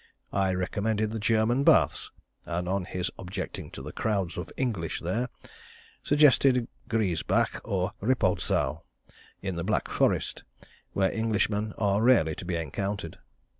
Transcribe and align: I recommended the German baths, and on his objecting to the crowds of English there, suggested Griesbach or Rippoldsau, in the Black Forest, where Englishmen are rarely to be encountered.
I 0.33 0.51
recommended 0.55 1.11
the 1.11 1.19
German 1.19 1.63
baths, 1.63 2.09
and 2.47 2.67
on 2.67 2.85
his 2.85 3.11
objecting 3.19 3.69
to 3.69 3.83
the 3.83 3.91
crowds 3.91 4.35
of 4.35 4.51
English 4.57 4.99
there, 5.01 5.29
suggested 6.03 6.67
Griesbach 6.89 7.61
or 7.63 7.93
Rippoldsau, 8.01 8.79
in 9.43 9.57
the 9.57 9.63
Black 9.63 9.89
Forest, 9.89 10.43
where 10.93 11.13
Englishmen 11.13 11.75
are 11.77 12.01
rarely 12.01 12.33
to 12.33 12.45
be 12.45 12.55
encountered. 12.55 13.19